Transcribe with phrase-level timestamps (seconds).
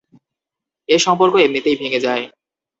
[0.89, 2.23] এ সম্পর্ক এমনিতেই ভেঙ্গে যায়।